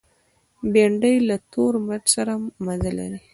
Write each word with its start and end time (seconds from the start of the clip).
بېنډۍ 0.73 1.15
له 1.27 1.35
تور 1.51 1.73
مرچ 1.87 2.05
سره 2.15 2.33
مزه 2.65 2.91
لري 2.97 3.19